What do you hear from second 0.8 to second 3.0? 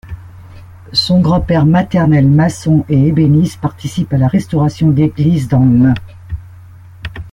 Son grand père maternel, maçon